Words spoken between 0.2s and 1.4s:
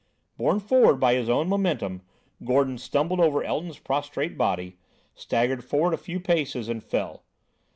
Borne forward by his